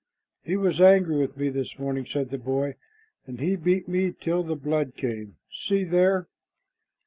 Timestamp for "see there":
5.51-6.25